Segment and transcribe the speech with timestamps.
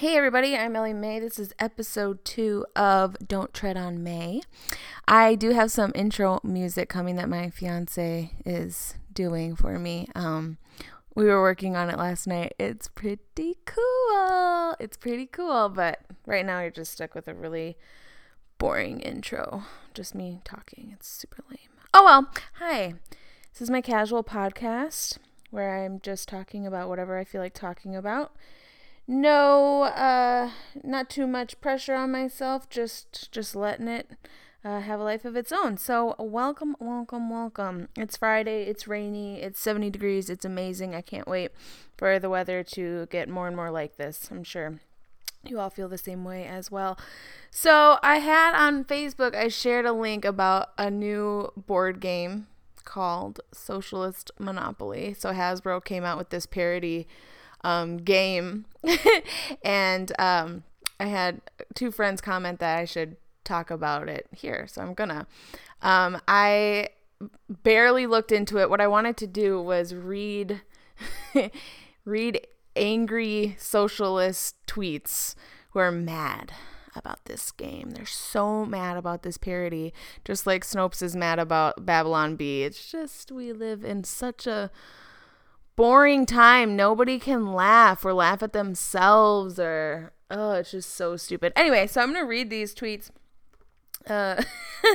[0.00, 1.20] Hey everybody, I'm Ellie Mae.
[1.20, 4.40] This is episode two of Don't Tread on May.
[5.06, 10.08] I do have some intro music coming that my fiance is doing for me.
[10.14, 10.56] Um,
[11.14, 12.54] we were working on it last night.
[12.58, 14.74] It's pretty cool.
[14.80, 17.76] It's pretty cool, but right now you're just stuck with a really
[18.56, 19.64] boring intro.
[19.92, 20.92] Just me talking.
[20.94, 21.58] It's super lame.
[21.92, 22.94] Oh well, hi.
[23.52, 25.18] This is my casual podcast
[25.50, 28.32] where I'm just talking about whatever I feel like talking about
[29.10, 30.48] no uh
[30.84, 34.12] not too much pressure on myself just just letting it
[34.62, 35.78] uh, have a life of its own.
[35.78, 37.88] So welcome welcome welcome.
[37.96, 40.94] It's friday it's rainy it's 70 degrees it's amazing.
[40.94, 41.50] I can't wait
[41.96, 44.80] for the weather to get more and more like this i'm sure
[45.44, 46.98] you all feel the same way as well.
[47.50, 52.46] So i had on facebook i shared a link about a new board game
[52.84, 55.14] called socialist monopoly.
[55.18, 57.08] So hasbro came out with this parody
[57.62, 58.66] um, game.
[59.64, 60.64] and um,
[60.98, 61.40] I had
[61.74, 64.66] two friends comment that I should talk about it here.
[64.66, 65.26] So I'm gonna.
[65.82, 66.90] Um, I
[67.48, 68.70] barely looked into it.
[68.70, 70.62] What I wanted to do was read
[72.04, 75.34] read angry socialist tweets
[75.70, 76.52] who are mad
[76.96, 77.90] about this game.
[77.90, 79.92] They're so mad about this parody,
[80.24, 82.64] just like Snopes is mad about Babylon Bee.
[82.64, 84.70] It's just we live in such a
[85.80, 86.76] boring time.
[86.76, 91.54] Nobody can laugh or laugh at themselves or oh, it's just so stupid.
[91.56, 93.08] Anyway, so I'm gonna read these tweets.
[94.06, 94.42] Uh,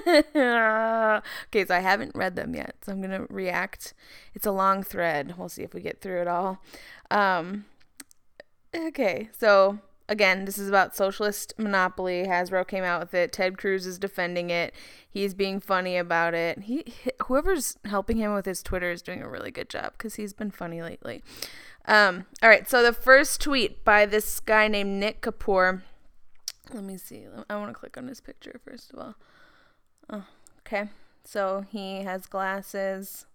[0.35, 3.95] okay, so I haven't read them yet, so I'm gonna react.
[4.35, 5.33] It's a long thread.
[5.39, 6.61] We'll see if we get through it all.
[7.09, 7.65] Um,
[8.75, 12.25] okay, so again, this is about socialist monopoly.
[12.27, 13.31] Hasbro came out with it.
[13.31, 14.73] Ted Cruz is defending it.
[15.09, 16.63] He's being funny about it.
[16.63, 16.93] He
[17.25, 20.51] whoever's helping him with his Twitter is doing a really good job because he's been
[20.51, 21.23] funny lately.
[21.87, 25.81] Um, all right, so the first tweet by this guy named Nick Kapur.
[26.73, 27.25] Let me see.
[27.49, 29.15] I want to click on his picture first of all.
[30.09, 30.25] Oh,
[30.59, 30.89] okay.
[31.23, 33.25] So he has glasses.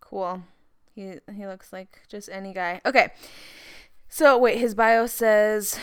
[0.00, 0.42] Cool.
[0.94, 2.80] He he looks like just any guy.
[2.86, 3.12] Okay.
[4.08, 5.78] So, wait, his bio says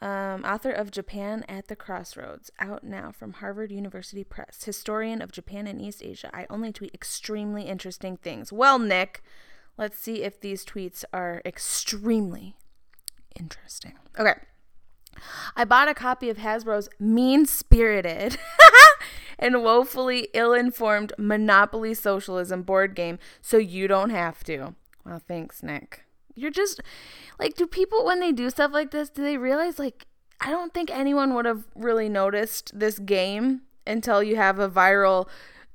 [0.00, 5.30] um, author of Japan at the Crossroads, out now from Harvard University Press, historian of
[5.30, 6.30] Japan and East Asia.
[6.34, 8.52] I only tweet extremely interesting things.
[8.52, 9.22] Well, Nick,
[9.78, 12.56] let's see if these tweets are extremely
[13.38, 13.94] interesting.
[14.18, 14.34] Okay.
[15.54, 18.38] I bought a copy of Hasbro's mean spirited
[19.38, 24.74] and woefully ill informed Monopoly Socialism board game so you don't have to.
[25.04, 26.06] Well, thanks, Nick.
[26.34, 26.80] You're just
[27.38, 30.06] like, do people, when they do stuff like this, do they realize, like,
[30.40, 35.28] I don't think anyone would have really noticed this game until you have a viral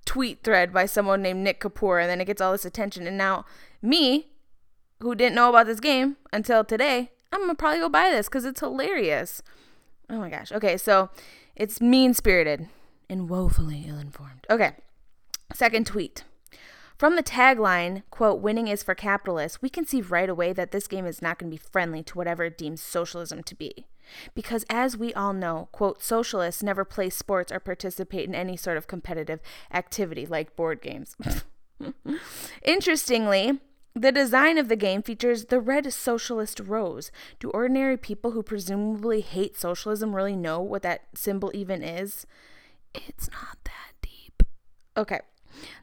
[0.06, 3.08] tweet thread by someone named Nick Kapur and then it gets all this attention.
[3.08, 3.46] And now,
[3.82, 4.28] me,
[5.00, 8.46] who didn't know about this game until today, I'm gonna probably go buy this because
[8.46, 9.42] it's hilarious.
[10.10, 10.52] Oh my gosh.
[10.52, 11.10] Okay, so
[11.56, 12.68] it's mean spirited
[13.10, 14.46] and woefully ill informed.
[14.50, 14.72] Okay,
[15.54, 16.24] second tweet.
[16.98, 20.88] From the tagline, quote, winning is for capitalists, we can see right away that this
[20.88, 23.86] game is not going to be friendly to whatever it deems socialism to be.
[24.34, 28.78] Because as we all know, quote, socialists never play sports or participate in any sort
[28.78, 29.40] of competitive
[29.72, 31.16] activity like board games.
[32.64, 33.60] Interestingly,
[33.94, 37.12] the design of the game features the red socialist rose.
[37.40, 42.26] Do ordinary people who presumably hate socialism really know what that symbol even is?
[42.96, 44.42] It's not that deep.
[44.96, 45.20] Okay.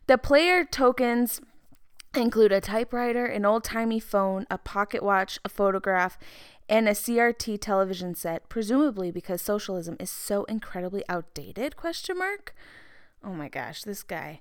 [0.07, 1.41] The player tokens
[2.15, 6.19] include a typewriter, an old timey phone, a pocket watch, a photograph,
[6.69, 11.77] and a CRT television set, presumably because socialism is so incredibly outdated?
[11.77, 12.55] Question mark.
[13.23, 14.41] Oh my gosh, this guy.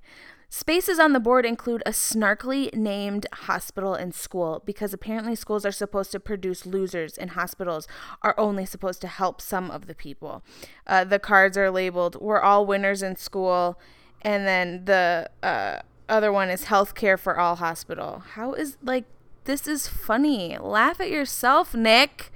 [0.50, 5.72] Spaces on the board include a snarkily named hospital and school because apparently schools are
[5.72, 7.88] supposed to produce losers and hospitals
[8.22, 10.44] are only supposed to help some of the people.
[10.86, 13.80] Uh, the cards are labeled, We're all winners in school
[14.24, 15.80] and then the uh,
[16.10, 18.24] other one is healthcare for all hospital.
[18.34, 19.06] How is like
[19.46, 20.58] this is funny.
[20.58, 22.32] Laugh at yourself, Nick.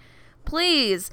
[0.46, 1.10] Please.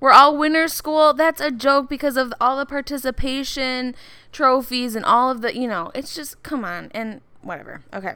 [0.00, 1.12] We're all winners school.
[1.12, 3.94] That's a joke because of all the participation
[4.30, 7.82] trophies and all of the, you know, it's just come on and whatever.
[7.92, 8.14] Okay.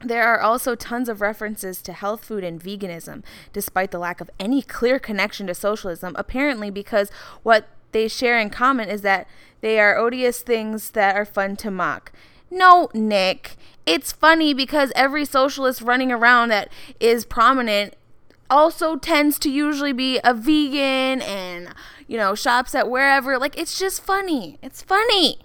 [0.00, 3.22] There are also tons of references to health food and veganism,
[3.52, 7.10] despite the lack of any clear connection to socialism, apparently because
[7.42, 9.26] what they share in common is that
[9.60, 12.12] they are odious things that are fun to mock.
[12.50, 13.56] No, Nick.
[13.86, 16.70] It's funny because every socialist running around that
[17.00, 17.94] is prominent
[18.50, 21.74] also tends to usually be a vegan and,
[22.06, 23.38] you know, shops at wherever.
[23.38, 24.58] Like, it's just funny.
[24.62, 25.40] It's funny.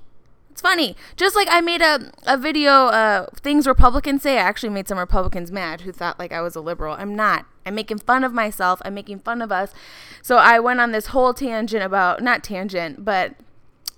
[0.54, 0.96] It's funny.
[1.16, 4.34] Just like I made a, a video, uh, things Republicans say.
[4.38, 6.94] I actually made some Republicans mad who thought like I was a liberal.
[6.94, 7.48] I'm not.
[7.66, 8.80] I'm making fun of myself.
[8.86, 9.74] I'm making fun of us.
[10.22, 13.34] So I went on this whole tangent about, not tangent, but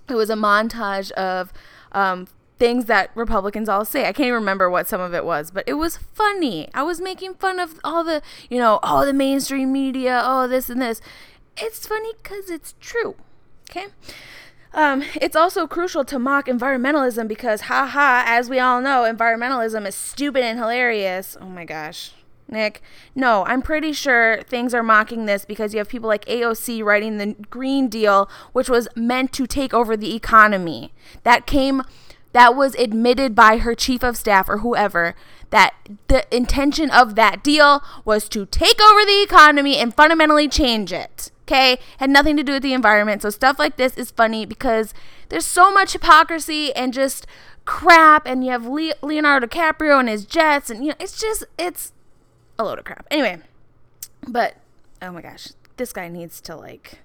[0.07, 1.51] it was a montage of
[1.91, 2.25] um,
[2.57, 4.03] things that Republicans all say.
[4.03, 6.69] I can't even remember what some of it was, but it was funny.
[6.73, 10.69] I was making fun of all the, you know, all the mainstream media, oh, this
[10.69, 11.01] and this.
[11.57, 13.15] It's funny because it's true.
[13.69, 13.87] Okay.
[14.75, 19.95] Um, it's also crucial to mock environmentalism because, haha, as we all know, environmentalism is
[19.95, 21.37] stupid and hilarious.
[21.39, 22.11] Oh my gosh.
[22.49, 22.81] Nick,
[23.15, 27.17] no, I'm pretty sure things are mocking this because you have people like AOC writing
[27.17, 30.93] the Green Deal, which was meant to take over the economy.
[31.23, 31.81] That came,
[32.33, 35.15] that was admitted by her chief of staff or whoever
[35.51, 35.73] that
[36.07, 41.31] the intention of that deal was to take over the economy and fundamentally change it.
[41.47, 43.21] Okay, had nothing to do with the environment.
[43.21, 44.95] So stuff like this is funny because
[45.29, 47.27] there's so much hypocrisy and just
[47.65, 48.25] crap.
[48.25, 51.93] And you have Leonardo DiCaprio and his jets, and you know, it's just it's
[52.57, 53.05] a load of crap.
[53.11, 53.39] Anyway,
[54.27, 54.55] but
[55.01, 56.99] oh my gosh, this guy needs to like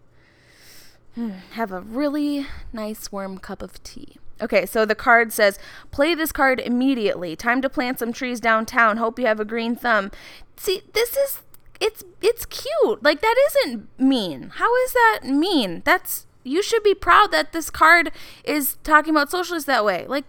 [1.53, 4.17] have a really nice warm cup of tea.
[4.43, 5.59] Okay, so the card says,
[5.91, 7.37] play this card immediately.
[7.37, 8.97] Time to plant some trees downtown.
[8.97, 10.11] Hope you have a green thumb.
[10.57, 11.43] See, this is
[11.81, 13.03] it's it's cute.
[13.03, 14.53] Like that isn't mean.
[14.57, 15.83] How is that mean?
[15.85, 18.13] That's you should be proud that this card
[18.45, 20.07] is talking about socialists that way.
[20.07, 20.25] Like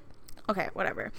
[0.50, 1.12] okay, whatever.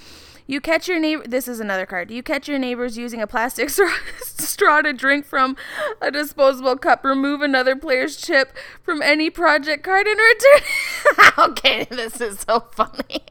[0.46, 1.25] You catch your neighbor.
[1.26, 2.11] This is another card.
[2.11, 3.70] You catch your neighbors using a plastic
[4.20, 5.56] straw to drink from
[6.00, 7.05] a disposable cup.
[7.05, 11.38] Remove another player's chip from any project card and return.
[11.50, 13.23] okay, this is so funny.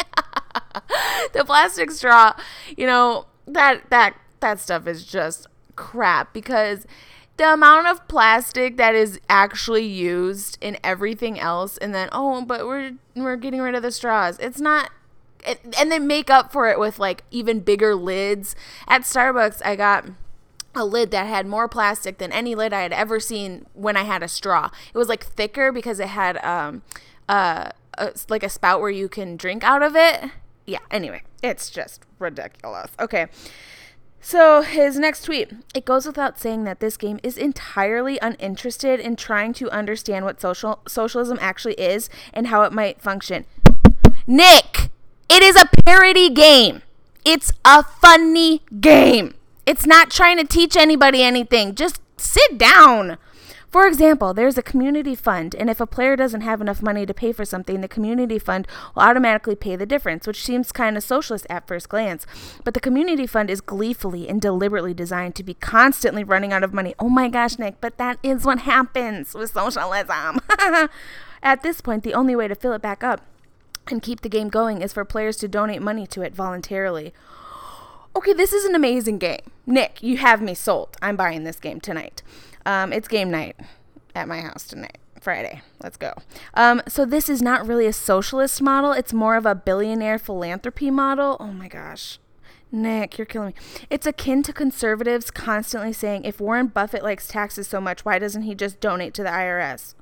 [1.34, 2.34] the plastic straw,
[2.78, 5.48] you know that that that stuff is just
[5.82, 6.86] crap because
[7.38, 12.68] the amount of plastic that is actually used in everything else and then oh but
[12.68, 14.38] we're we're getting rid of the straws.
[14.40, 14.92] It's not
[15.44, 18.56] and then make up for it with like even bigger lids.
[18.88, 20.06] At starbucks i got
[20.76, 24.04] a lid that had more plastic than any lid i had ever seen when i
[24.04, 24.70] had a straw.
[24.94, 26.84] It was like thicker because it had um
[27.28, 30.30] uh a, like a spout where you can drink out of it.
[30.68, 32.92] Yeah anyway it's just ridiculous.
[33.00, 33.30] Okay
[34.22, 39.16] so, his next tweet It goes without saying that this game is entirely uninterested in
[39.16, 43.46] trying to understand what social socialism actually is and how it might function.
[44.28, 44.92] Nick,
[45.30, 46.84] it is a parody game.
[47.26, 49.34] It's a funny game.
[49.66, 51.76] It's not trying to teach anybody anything.
[51.76, 53.18] Just sit down.
[53.72, 57.14] For example, there's a community fund, and if a player doesn't have enough money to
[57.14, 61.04] pay for something, the community fund will automatically pay the difference, which seems kind of
[61.04, 62.26] socialist at first glance.
[62.66, 66.74] But the community fund is gleefully and deliberately designed to be constantly running out of
[66.74, 66.96] money.
[67.00, 70.42] Oh my gosh, Nick, but that is what happens with socialism.
[71.42, 73.22] at this point, the only way to fill it back up
[73.88, 77.14] and keep the game going is for players to donate money to it voluntarily.
[78.18, 79.40] Okay, this is an amazing game.
[79.66, 80.98] Nick, you have me sold.
[81.02, 82.22] I'm buying this game tonight.
[82.66, 83.56] Um, it's game night
[84.16, 84.98] at my house tonight.
[85.22, 85.62] Friday.
[85.82, 86.14] Let's go.
[86.56, 88.92] Um, so this is not really a socialist model.
[88.92, 91.38] It's more of a billionaire philanthropy model.
[91.40, 92.18] Oh my gosh.
[92.72, 93.86] Nick, you're killing me.
[93.90, 98.44] It's akin to conservatives constantly saying, if Warren Buffett likes taxes so much, why doesn't
[98.44, 99.94] he just donate to the IRS?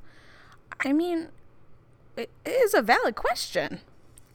[0.79, 1.29] I mean,
[2.15, 3.79] it is a valid question.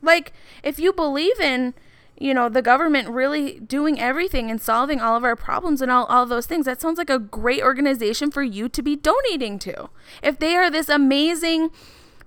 [0.03, 0.33] Like,
[0.63, 1.75] if you believe in
[2.19, 6.05] you know, the government really doing everything and solving all of our problems and all,
[6.07, 6.67] all those things.
[6.67, 9.91] That sounds like a great organization for you to be donating to.
[10.23, 11.71] If they are this amazing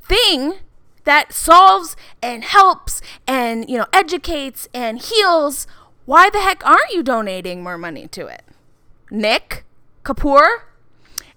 [0.01, 0.55] thing
[1.05, 5.67] that solves and helps and, you know, educates and heals,
[6.05, 8.43] why the heck aren't you donating more money to it?
[9.09, 9.63] Nick
[10.03, 10.63] Kapur?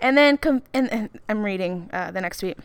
[0.00, 2.58] And then, com- and, and I'm reading uh, the next tweet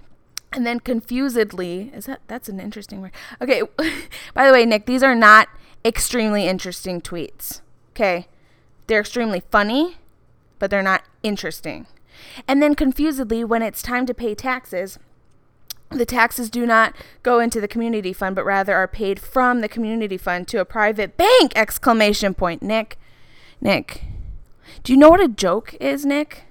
[0.52, 3.12] and then confusedly is that that's an interesting word
[3.42, 3.62] okay
[4.34, 5.50] by the way nick these are not
[5.86, 7.62] extremely interesting tweets.
[7.92, 8.28] Okay?
[8.88, 9.98] They're extremely funny,
[10.60, 11.88] but they're not interesting.
[12.48, 14.98] And then confusedly, when it's time to pay taxes,
[15.92, 19.70] the taxes do not go into the community fund, but rather are paid from the
[19.70, 21.54] community fund to a private bank!
[21.56, 22.62] Exclamation point.
[22.62, 22.98] Nick,
[23.62, 24.04] Nick,
[24.84, 26.44] do you know what a joke is, Nick?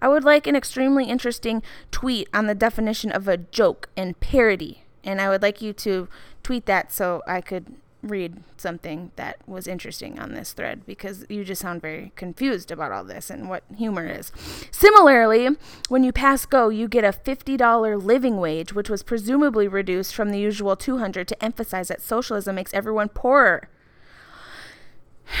[0.00, 4.82] I would like an extremely interesting tweet on the definition of a joke and parody.
[5.02, 6.08] And I would like you to
[6.42, 7.74] tweet that so I could
[8.06, 12.92] read something that was interesting on this thread because you just sound very confused about
[12.92, 14.32] all this and what humor is.
[14.70, 15.56] Similarly,
[15.88, 20.30] when you pass go, you get a $50 living wage, which was presumably reduced from
[20.30, 23.68] the usual 200 to emphasize that socialism makes everyone poorer.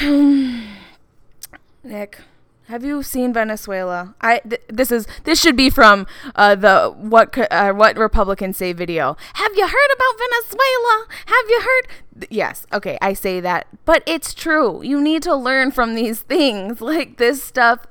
[1.84, 2.18] Nick,
[2.68, 4.14] Have you seen Venezuela?
[4.20, 8.72] I th- this is this should be from uh, the what uh, what Republicans say
[8.72, 9.16] video.
[9.34, 11.06] Have you heard about Venezuela?
[11.26, 12.26] Have you heard?
[12.28, 14.82] Yes, okay, I say that, but it's true.
[14.82, 16.80] You need to learn from these things.
[16.86, 17.86] Like this stuff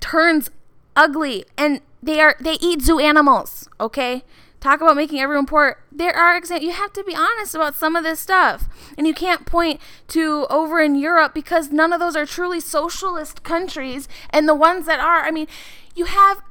[0.00, 0.50] turns
[0.96, 3.68] ugly, and they are they eat zoo animals.
[3.80, 4.22] Okay,
[4.60, 5.82] talk about making everyone poor.
[5.92, 6.66] There are examples.
[6.66, 8.68] You have to be honest about some of this stuff.
[8.96, 13.42] And you can't point to over in Europe because none of those are truly socialist
[13.42, 14.08] countries.
[14.30, 15.46] And the ones that are, I mean,
[15.94, 16.42] you have,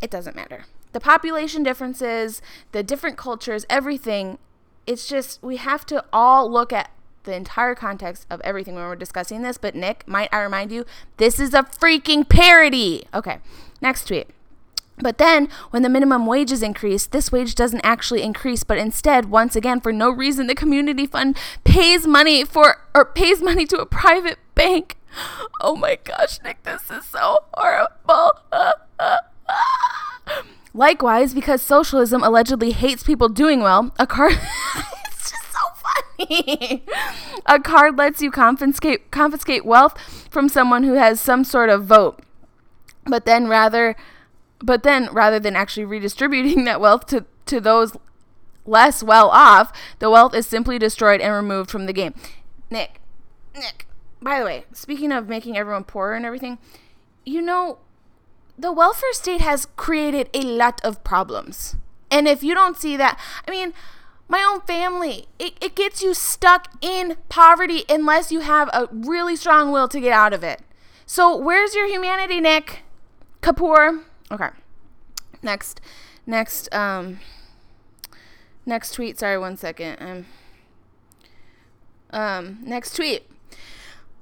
[0.00, 0.64] it doesn't matter.
[0.92, 2.40] The population differences,
[2.72, 4.38] the different cultures, everything.
[4.86, 6.90] It's just, we have to all look at
[7.24, 9.58] the entire context of everything when we're discussing this.
[9.58, 10.84] But Nick, might I remind you,
[11.16, 13.06] this is a freaking parody.
[13.12, 13.38] Okay,
[13.80, 14.28] next tweet.
[14.98, 19.26] But then, when the minimum wage is increased, this wage doesn't actually increase, but instead,
[19.26, 23.78] once again, for no reason, the community fund pays money for or pays money to
[23.78, 24.96] a private bank.
[25.60, 28.32] Oh my gosh, Nick, this is so horrible.
[30.72, 34.32] Likewise, because socialism allegedly hates people doing well, a card
[35.06, 35.60] it's just so
[36.18, 36.84] funny.
[37.46, 39.96] a card lets you confiscate confiscate wealth
[40.30, 42.20] from someone who has some sort of vote.
[43.06, 43.94] But then rather
[44.64, 47.96] but then, rather than actually redistributing that wealth to, to those
[48.64, 52.14] less well off, the wealth is simply destroyed and removed from the game.
[52.70, 53.00] Nick,
[53.54, 53.86] Nick,
[54.22, 56.58] by the way, speaking of making everyone poorer and everything,
[57.26, 57.78] you know,
[58.58, 61.76] the welfare state has created a lot of problems.
[62.10, 63.74] And if you don't see that, I mean,
[64.28, 69.36] my own family, it, it gets you stuck in poverty unless you have a really
[69.36, 70.62] strong will to get out of it.
[71.04, 72.82] So, where's your humanity, Nick?
[73.42, 74.04] Kapur?
[74.30, 74.48] Okay.
[75.42, 75.80] Next,
[76.26, 77.20] next, um,
[78.64, 79.18] next tweet.
[79.18, 79.96] Sorry, one second.
[80.00, 80.26] Um,
[82.10, 83.28] um, next tweet.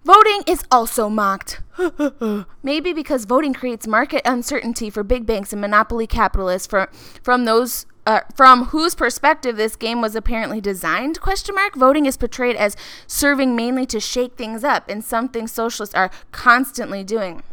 [0.04, 1.60] Voting is also mocked.
[2.62, 6.90] Maybe because voting creates market uncertainty for big banks and monopoly capitalists for,
[7.22, 12.16] from those uh, from whose perspective this game was apparently designed question mark voting is
[12.16, 17.44] portrayed as serving mainly to shake things up and something socialists are constantly doing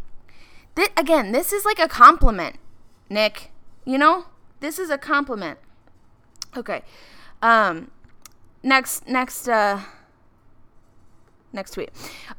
[0.76, 2.56] Th- again, this is like a compliment,
[3.08, 3.50] Nick.
[3.84, 4.26] You know,
[4.60, 5.58] this is a compliment.
[6.56, 6.82] Okay.
[7.42, 7.90] Um,
[8.62, 9.80] next, next, uh,
[11.52, 11.90] next tweet.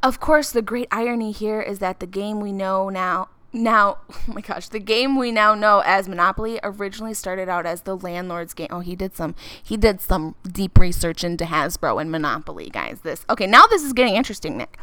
[0.01, 4.21] Of course, the great irony here is that the game we know now now oh
[4.27, 8.53] my gosh the game we now know as monopoly originally started out as the landlord's
[8.53, 13.01] game oh he did some he did some deep research into hasbro and monopoly guys
[13.01, 14.77] this okay now this is getting interesting nick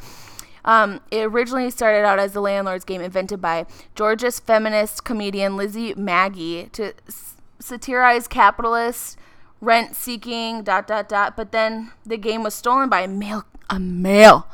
[0.68, 5.94] um, it originally started out as the landlord's game invented by Georgist feminist comedian Lizzie
[5.94, 9.16] Magie to s- satirize capitalists,
[9.62, 11.36] rent seeking, dot dot dot.
[11.36, 14.46] But then the game was stolen by a male, a male,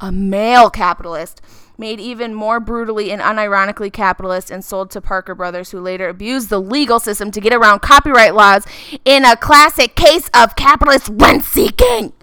[0.00, 1.42] a male capitalist,
[1.76, 6.48] made even more brutally and unironically capitalist, and sold to Parker Brothers, who later abused
[6.48, 8.66] the legal system to get around copyright laws
[9.04, 12.14] in a classic case of capitalist rent seeking.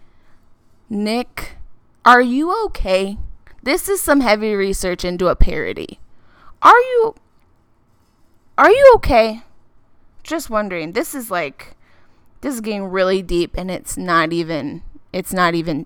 [0.89, 1.58] Nick
[2.05, 3.17] are you okay?
[3.61, 5.99] This is some heavy research into a parody.
[6.61, 7.15] Are you
[8.57, 9.43] Are you okay?
[10.23, 10.93] Just wondering.
[10.93, 11.75] This is like
[12.41, 15.85] this is getting really deep and it's not even it's not even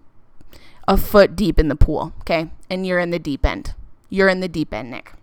[0.87, 2.49] a foot deep in the pool, okay?
[2.69, 3.73] And you're in the deep end.
[4.09, 5.13] You're in the deep end, Nick.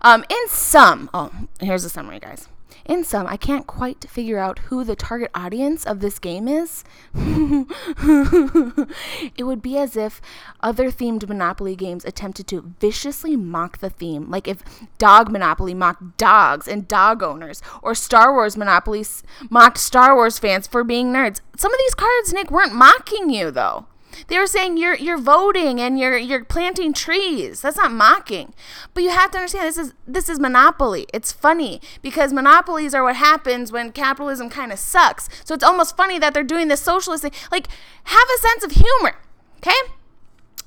[0.00, 1.30] Um, in some, oh,
[1.60, 2.48] here's a summary, guys.
[2.88, 6.84] In sum, I can't quite figure out who the target audience of this game is.
[7.14, 10.22] it would be as if
[10.62, 14.62] other themed Monopoly games attempted to viciously mock the theme, like if
[14.96, 19.04] Dog Monopoly mocked dogs and dog owners, or Star Wars Monopoly
[19.50, 21.42] mocked Star Wars fans for being nerds.
[21.58, 23.84] Some of these cards, Nick, weren't mocking you, though.
[24.26, 27.62] They were saying you're you're voting and you're you're planting trees.
[27.62, 28.54] That's not mocking.
[28.92, 31.06] But you have to understand this is this is monopoly.
[31.14, 35.28] It's funny because monopolies are what happens when capitalism kind of sucks.
[35.44, 37.32] So it's almost funny that they're doing this socialist thing.
[37.52, 37.68] Like
[38.04, 39.16] have a sense of humor.
[39.58, 39.70] Okay?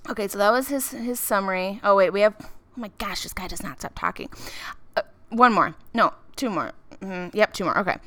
[0.10, 1.80] Okay, so that was his his summary.
[1.84, 2.36] Oh wait, we have
[2.78, 4.30] Oh my gosh, this guy does not stop talking.
[4.96, 5.76] Uh, one more.
[5.94, 6.72] No, two more.
[7.02, 7.36] Mm-hmm.
[7.36, 7.78] Yep, two more.
[7.78, 7.98] Okay.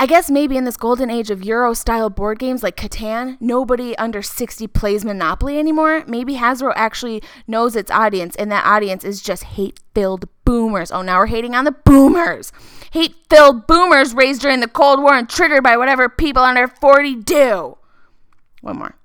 [0.00, 3.94] I guess maybe in this golden age of Euro style board games like Catan, nobody
[3.98, 6.04] under 60 plays Monopoly anymore.
[6.06, 10.90] Maybe Hasbro actually knows its audience, and that audience is just hate filled boomers.
[10.90, 12.50] Oh, now we're hating on the boomers.
[12.92, 17.16] Hate filled boomers raised during the Cold War and triggered by whatever people under 40
[17.16, 17.76] do.
[18.62, 18.96] One more.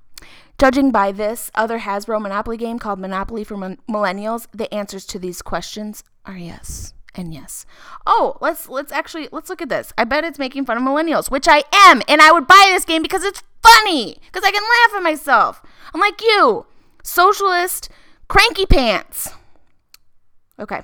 [0.57, 5.41] Judging by this other Hasbro Monopoly game called Monopoly for Millennials, the answers to these
[5.41, 7.65] questions are yes and yes.
[8.05, 9.93] Oh, let's let's actually let's look at this.
[9.97, 12.85] I bet it's making fun of millennials, which I am, and I would buy this
[12.85, 15.61] game because it's funny, because I can laugh at myself.
[15.93, 16.65] I'm like you,
[17.03, 17.89] socialist,
[18.27, 19.29] cranky pants.
[20.59, 20.81] Okay.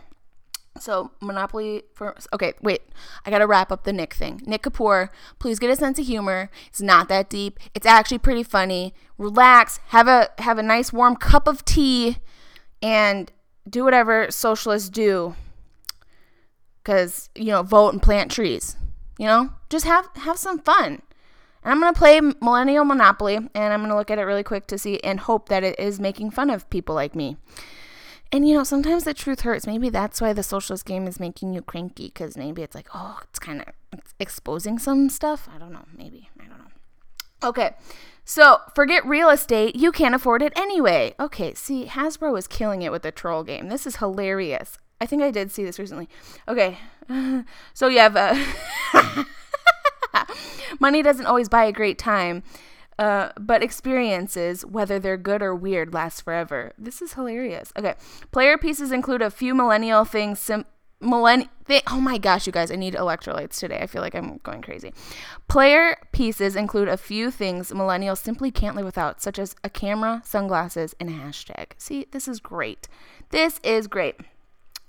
[0.79, 2.81] So Monopoly for okay, wait.
[3.25, 4.41] I gotta wrap up the Nick thing.
[4.45, 6.49] Nick Kapur, please get a sense of humor.
[6.67, 7.59] It's not that deep.
[7.75, 8.93] It's actually pretty funny.
[9.17, 12.17] Relax, have a have a nice warm cup of tea,
[12.81, 13.31] and
[13.69, 15.35] do whatever socialists do.
[16.83, 18.75] Cause you know, vote and plant trees.
[19.17, 21.01] You know, just have have some fun.
[21.63, 24.77] And I'm gonna play Millennial Monopoly, and I'm gonna look at it really quick to
[24.77, 27.37] see and hope that it is making fun of people like me.
[28.31, 29.67] And you know, sometimes the truth hurts.
[29.67, 33.19] Maybe that's why the socialist game is making you cranky because maybe it's like, oh,
[33.29, 33.67] it's kind of
[34.19, 35.49] exposing some stuff.
[35.53, 35.85] I don't know.
[35.95, 36.29] Maybe.
[36.39, 36.71] I don't know.
[37.43, 37.71] Okay.
[38.23, 39.75] So forget real estate.
[39.75, 41.13] You can't afford it anyway.
[41.19, 41.53] Okay.
[41.53, 43.67] See, Hasbro is killing it with the troll game.
[43.67, 44.77] This is hilarious.
[45.01, 46.07] I think I did see this recently.
[46.47, 46.77] Okay.
[47.73, 49.23] so you have uh,
[50.79, 52.43] money doesn't always buy a great time.
[52.99, 56.71] Uh, but experiences, whether they're good or weird, last forever.
[56.77, 57.73] This is hilarious.
[57.75, 57.95] Okay,
[58.31, 60.37] player pieces include a few millennial things.
[60.39, 60.65] Sim-
[61.01, 63.79] millenn- th- oh my gosh, you guys, I need electrolytes today.
[63.81, 64.93] I feel like I'm going crazy.
[65.47, 70.21] Player pieces include a few things millennials simply can't live without, such as a camera,
[70.23, 71.71] sunglasses, and a hashtag.
[71.77, 72.87] See, this is great.
[73.31, 74.17] This is great.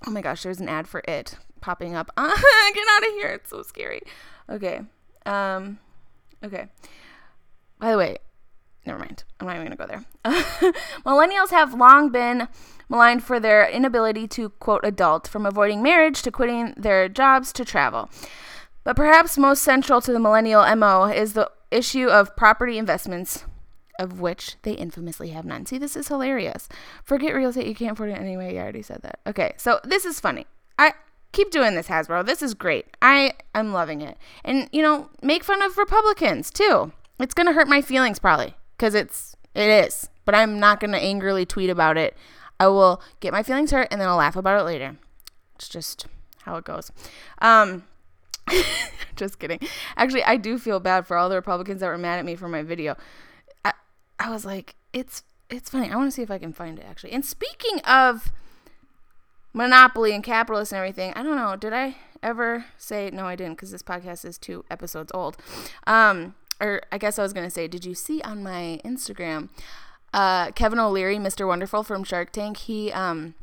[0.05, 2.11] Oh my gosh, there's an ad for it popping up.
[2.17, 3.29] Get out of here.
[3.29, 4.01] It's so scary.
[4.49, 4.81] Okay.
[5.25, 5.79] Um,
[6.43, 6.67] okay.
[7.79, 8.17] By the way,
[8.85, 9.23] never mind.
[9.39, 10.73] I'm not even going to go there.
[11.05, 12.47] Millennials have long been
[12.89, 17.65] maligned for their inability to, quote, adult, from avoiding marriage to quitting their jobs to
[17.65, 18.09] travel.
[18.83, 23.45] But perhaps most central to the millennial MO is the issue of property investments,
[23.99, 25.65] of which they infamously have none.
[25.65, 26.67] See, this is hilarious.
[27.03, 28.53] Forget real estate, you can't afford it anyway.
[28.53, 29.19] You already said that.
[29.27, 30.47] Okay, so this is funny.
[30.77, 30.93] I
[31.31, 32.25] keep doing this, Hasbro.
[32.25, 32.85] This is great.
[33.01, 34.17] I am loving it.
[34.43, 36.91] And, you know, make fun of Republicans too.
[37.19, 40.09] It's to hurt my feelings probably because it's it is.
[40.25, 42.15] But I'm not to angrily tweet about it.
[42.59, 44.97] I will get my feelings hurt and then I'll laugh about it later.
[45.55, 46.07] It's just
[46.43, 46.91] how it goes.
[47.39, 47.83] Um
[49.15, 49.59] just kidding.
[49.95, 52.47] Actually, I do feel bad for all the Republicans that were mad at me for
[52.47, 52.97] my video.
[54.23, 55.91] I was like, it's it's funny.
[55.91, 57.11] I want to see if I can find it actually.
[57.11, 58.31] And speaking of
[59.53, 63.55] monopoly and capitalists and everything, I don't know, did I ever say no I didn't
[63.55, 65.37] because this podcast is two episodes old.
[65.85, 69.49] Um or I guess I was to say, did you see on my Instagram,
[70.13, 71.45] uh, Kevin O'Leary, Mr.
[71.45, 73.33] Wonderful from Shark Tank, he um,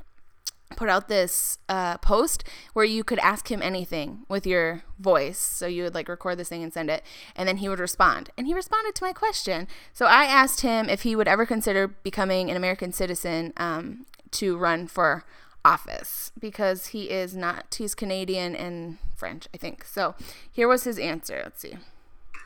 [0.77, 5.39] put out this uh, post where you could ask him anything with your voice.
[5.39, 7.03] So you would like record this thing and send it,
[7.37, 8.31] and then he would respond.
[8.37, 9.69] And he responded to my question.
[9.93, 14.57] So I asked him if he would ever consider becoming an American citizen um, to
[14.57, 15.25] run for
[15.65, 19.85] office because he is not, he's Canadian and French, I think.
[19.85, 20.15] So
[20.51, 21.41] here was his answer.
[21.45, 21.77] Let's see.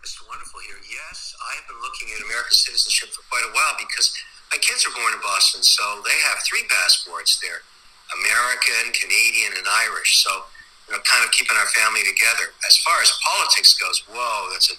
[0.05, 0.21] Mr.
[0.29, 0.77] Wonderful here.
[0.85, 4.13] Yes, I have been looking at American citizenship for quite a while because
[4.53, 7.41] my kids are born in Boston, so they have three passports.
[7.41, 7.65] They're
[8.13, 10.21] American, Canadian, and Irish.
[10.21, 10.45] So,
[10.89, 12.53] you know, kind of keeping our family together.
[12.69, 14.77] As far as politics goes, whoa, that's a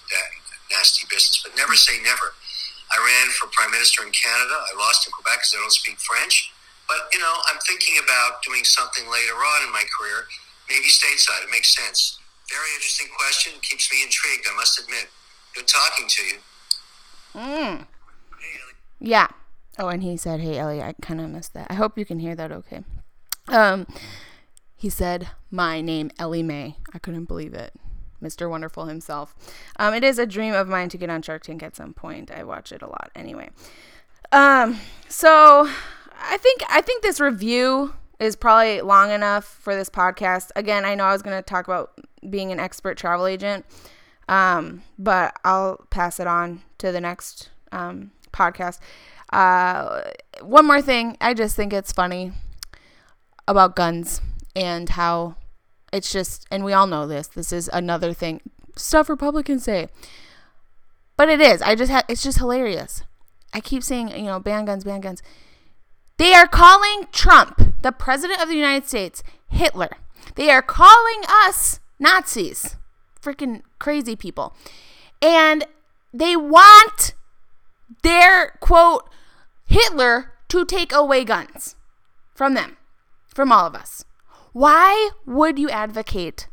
[0.70, 1.42] nasty business.
[1.42, 2.34] But never say never.
[2.94, 4.54] I ran for prime minister in Canada.
[4.54, 6.54] I lost in Quebec because I don't speak French.
[6.86, 10.30] But, you know, I'm thinking about doing something later on in my career,
[10.70, 11.42] maybe stateside.
[11.42, 12.22] It makes sense.
[12.46, 13.58] Very interesting question.
[13.62, 15.10] Keeps me intrigued, I must admit.
[15.54, 16.38] Good talking to you.
[17.34, 17.78] Mm.
[18.38, 18.58] Hey,
[19.00, 19.26] yeah.
[19.78, 21.66] Oh, and he said, "Hey, Ellie, I kind of missed that.
[21.68, 22.50] I hope you can hear that.
[22.50, 22.82] Okay."
[23.48, 23.86] Um,
[24.76, 27.72] he said, "My name, Ellie Mae." I couldn't believe it.
[28.22, 28.48] Mr.
[28.48, 29.34] Wonderful himself.
[29.78, 32.30] Um, it is a dream of mine to get on Shark Tank at some point.
[32.30, 33.50] I watch it a lot anyway.
[34.32, 35.68] Um, so
[36.18, 40.50] I think I think this review is probably long enough for this podcast.
[40.56, 41.92] Again, I know I was going to talk about
[42.28, 43.66] being an expert travel agent.
[44.28, 48.80] Um, but I'll pass it on to the next um, podcast.
[49.32, 50.02] Uh,
[50.40, 52.32] one more thing, I just think it's funny
[53.48, 54.20] about guns
[54.54, 55.36] and how
[55.92, 57.28] it's just, and we all know this.
[57.28, 58.40] This is another thing
[58.76, 59.88] stuff Republicans say,
[61.16, 61.62] but it is.
[61.62, 62.04] I just had.
[62.08, 63.02] It's just hilarious.
[63.52, 65.22] I keep saying, you know, ban guns, ban guns.
[66.18, 69.90] They are calling Trump, the president of the United States, Hitler.
[70.34, 72.76] They are calling us Nazis
[73.20, 74.54] freaking crazy people.
[75.22, 75.64] And
[76.12, 77.14] they want
[78.02, 79.08] their quote
[79.66, 81.76] Hitler to take away guns
[82.34, 82.75] from them,
[83.36, 84.02] from all of us.
[84.54, 86.48] Why would you advocate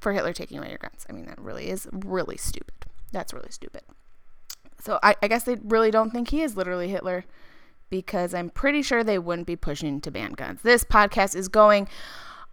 [0.00, 1.06] for Hitler taking away your guns?
[1.08, 2.74] I mean, that really is really stupid.
[3.12, 3.82] That's really stupid.
[4.82, 7.24] So I, I guess they really don't think he is literally Hitler
[7.90, 10.62] because I'm pretty sure they wouldn't be pushing to ban guns.
[10.62, 11.86] This podcast is going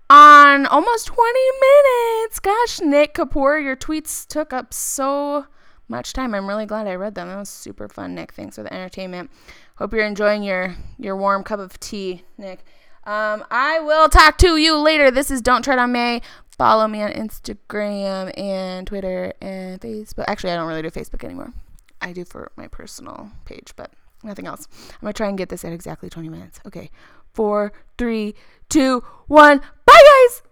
[0.08, 2.40] on almost 20 minutes.
[2.40, 5.48] Gosh, Nick Kapur, your tweets took up so
[5.88, 6.36] much time.
[6.36, 7.28] I'm really glad I read them.
[7.28, 8.34] That was super fun, Nick.
[8.34, 9.32] Thanks for the entertainment.
[9.78, 12.64] Hope you're enjoying your your warm cup of tea, Nick.
[13.04, 15.10] Um, I will talk to you later.
[15.10, 16.22] This is Don't Tread on May.
[16.58, 20.26] Follow me on Instagram and Twitter and Facebook.
[20.28, 21.54] Actually, I don't really do Facebook anymore.
[22.02, 23.92] I do for my personal page, but
[24.24, 24.68] nothing else.
[24.90, 26.60] I'm gonna try and get this at exactly 20 minutes.
[26.66, 26.92] Okay,
[27.34, 28.36] four, three,
[28.70, 29.60] two, one.
[29.86, 30.44] Bye, guys.